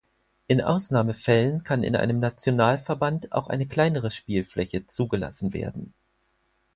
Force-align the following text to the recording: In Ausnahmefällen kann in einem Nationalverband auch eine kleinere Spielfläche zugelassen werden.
In 0.47 0.61
Ausnahmefällen 0.61 1.63
kann 1.63 1.83
in 1.83 1.95
einem 1.95 2.17
Nationalverband 2.17 3.31
auch 3.33 3.49
eine 3.49 3.67
kleinere 3.67 4.09
Spielfläche 4.09 4.87
zugelassen 4.87 5.53
werden. 5.53 5.93